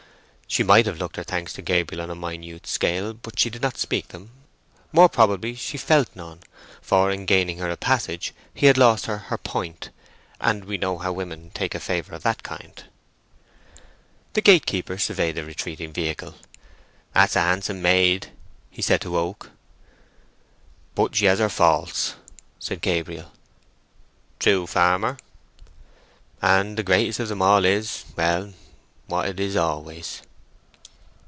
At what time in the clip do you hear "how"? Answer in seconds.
10.97-11.13